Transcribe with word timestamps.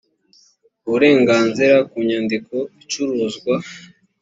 uburenganzira 0.85 1.75
ku 1.89 1.95
nyandiko 2.07 2.55
icuruzwa 2.81 3.55